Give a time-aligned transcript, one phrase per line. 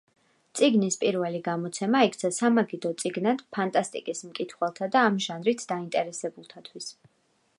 [0.59, 6.91] წიგნის პირველი გამოცემა იქცა სამაგიდო წიგნად ფანტასტიკის მკითხველთა და ამ ჟანრით დაინტერესებულთათვის.